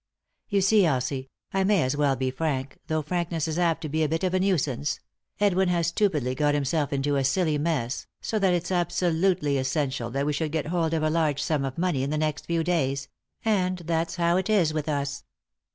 [0.49, 4.01] You see, Elsie— I may as well be frank, though frankness is apt to be
[4.01, 4.99] a bit of a nuisance—
[5.39, 10.25] Edwin has stupidly got himself into a silly mesa, so that it's absolutely essential that
[10.25, 13.09] we should get hold of a large sum of money in the next few days—
[13.45, 15.23] and that's how it is with us."